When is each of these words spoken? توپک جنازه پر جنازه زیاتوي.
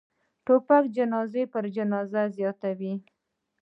توپک 0.45 0.83
جنازه 0.95 1.41
پر 1.51 1.65
جنازه 1.75 2.21
زیاتوي. 2.35 2.93